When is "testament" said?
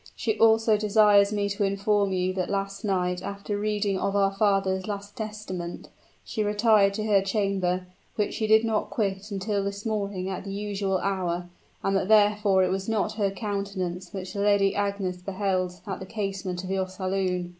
5.15-5.89